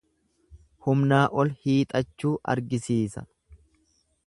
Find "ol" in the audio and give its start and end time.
1.43-1.51